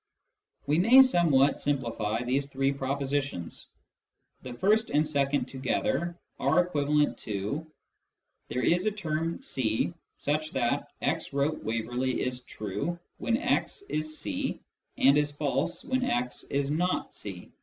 [0.65, 3.67] We may somewhat simplify these three propositions.
[4.41, 7.67] The first and second together are equivalent to:"
[8.49, 14.17] There is a term c such that' x wrote Waverley' is true when x is
[14.17, 14.59] c
[14.97, 17.51] and is false when x is not c."